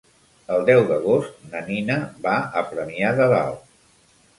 El 0.55 0.63
deu 0.69 0.81
d'agost 0.93 1.45
na 1.53 1.63
Nina 1.69 2.01
va 2.27 2.37
a 2.51 2.67
Premià 2.75 3.17
de 3.23 3.33
Dalt. 3.39 3.67